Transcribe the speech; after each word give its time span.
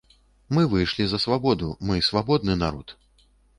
Мы 0.57 0.63
выйшлі 0.71 1.05
за 1.11 1.19
свабоду, 1.27 1.69
мы 1.91 2.01
свабодны 2.09 2.59
народ. 2.65 2.99